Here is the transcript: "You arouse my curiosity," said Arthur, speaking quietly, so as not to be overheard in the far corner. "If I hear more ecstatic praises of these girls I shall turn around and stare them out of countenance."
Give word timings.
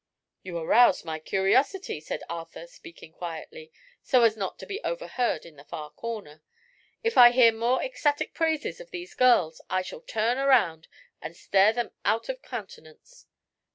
"You 0.41 0.57
arouse 0.57 1.05
my 1.05 1.19
curiosity," 1.19 1.99
said 2.01 2.23
Arthur, 2.27 2.65
speaking 2.65 3.13
quietly, 3.13 3.71
so 4.01 4.23
as 4.23 4.35
not 4.35 4.57
to 4.57 4.65
be 4.65 4.81
overheard 4.81 5.45
in 5.45 5.57
the 5.57 5.63
far 5.63 5.91
corner. 5.91 6.41
"If 7.03 7.19
I 7.19 7.29
hear 7.29 7.51
more 7.51 7.83
ecstatic 7.83 8.33
praises 8.33 8.81
of 8.81 8.89
these 8.89 9.13
girls 9.13 9.61
I 9.69 9.83
shall 9.83 10.01
turn 10.01 10.39
around 10.39 10.87
and 11.21 11.37
stare 11.37 11.71
them 11.73 11.91
out 12.03 12.29
of 12.29 12.41
countenance." 12.41 13.27